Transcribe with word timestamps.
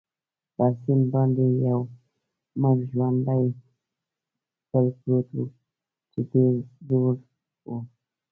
پر 0.55 0.71
سیند 0.81 1.03
باندې 1.13 1.45
یو 1.67 1.79
مړ 2.61 2.77
ژواندی 2.91 3.43
پل 4.69 4.85
پروت 4.99 5.27
وو، 5.35 5.45
چې 6.11 6.19
ډېر 6.31 6.53
زوړ 6.87 7.13
وو. 7.65 7.77